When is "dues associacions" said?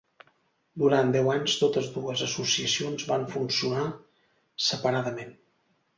1.99-3.07